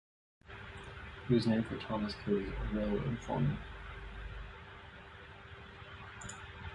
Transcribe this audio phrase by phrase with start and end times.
[1.29, 3.59] It was named for Thomas Cody, a railroad foreman.